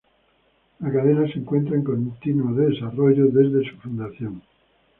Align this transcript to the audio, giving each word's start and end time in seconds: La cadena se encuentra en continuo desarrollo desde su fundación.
La 0.79 0.91
cadena 0.91 1.31
se 1.31 1.37
encuentra 1.37 1.75
en 1.75 1.83
continuo 1.83 2.55
desarrollo 2.57 3.27
desde 3.27 3.69
su 3.69 3.77
fundación. 3.81 4.41